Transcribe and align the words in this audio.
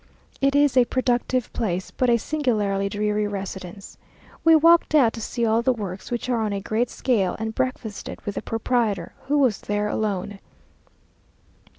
It 0.41 0.55
is 0.55 0.75
a 0.75 0.85
productive 0.85 1.53
place, 1.53 1.91
but 1.91 2.09
a 2.09 2.17
singularly 2.17 2.89
dreary 2.89 3.27
residence. 3.27 3.99
We 4.43 4.55
walked 4.55 4.95
out 4.95 5.13
to 5.13 5.21
see 5.21 5.45
all 5.45 5.61
the 5.61 5.71
works, 5.73 6.09
which 6.09 6.27
are 6.27 6.41
on 6.41 6.53
a 6.53 6.59
great 6.59 6.89
scale, 6.89 7.35
and 7.37 7.53
breakfasted 7.53 8.19
with 8.21 8.33
the 8.33 8.41
proprietor, 8.41 9.13
who 9.27 9.37
was 9.37 9.61
there 9.61 9.87
alone. 9.87 10.39